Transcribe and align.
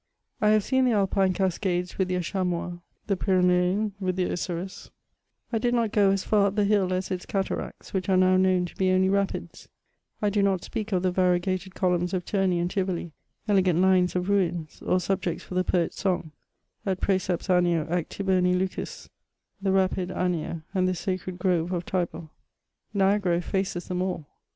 I 0.41 0.49
have 0.49 0.63
seen 0.63 0.85
the 0.85 0.93
Alpine 0.93 1.31
cascades 1.31 1.99
with 1.99 2.07
their 2.07 2.21
chamois, 2.21 2.79
the 3.05 3.15
Pyrenean 3.15 3.91
with 3.99 4.15
their 4.15 4.29
isaros; 4.31 4.89
I 5.53 5.59
did 5.59 5.75
not 5.75 5.91
go 5.91 6.09
as 6.09 6.23
far 6.23 6.47
up 6.47 6.55
the 6.55 6.63
hill 6.63 6.91
as 6.91 7.11
its 7.11 7.27
cataracts, 7.27 7.93
which 7.93 8.09
are 8.09 8.17
now 8.17 8.35
known 8.35 8.65
to 8.65 8.75
be 8.77 8.89
only 8.89 9.09
rapids; 9.09 9.69
I 10.19 10.31
do 10.31 10.41
not 10.41 10.63
speak 10.63 10.91
of 10.91 11.03
the 11.03 11.11
variegated 11.11 11.75
columns 11.75 12.15
of 12.15 12.25
Temi 12.25 12.57
and 12.57 12.71
Tivoli, 12.71 13.11
elegant 13.47 13.77
lines 13.79 14.15
of 14.15 14.27
ruins, 14.27 14.81
or 14.83 14.99
subjects 14.99 15.43
for 15.43 15.53
the 15.53 15.63
poet*s 15.63 15.97
song— 15.99 16.31
etprcBceps 16.87 17.47
Anio 17.51 17.85
ac 17.91 18.05
Tiberni 18.09 18.55
lucus— 18.57 19.07
'Hhe 19.63 19.71
rapid 19.71 20.09
Anio 20.09 20.63
and 20.73 20.87
the 20.87 20.95
sacred 20.95 21.37
grove 21.37 21.71
of 21.71 21.85
Tibut*;" 21.85 22.27
Niagara 22.91 23.37
effaces 23.37 23.87
them 23.87 24.01
all. 24.01 24.25